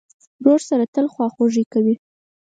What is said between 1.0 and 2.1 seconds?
خواخوږي کوې.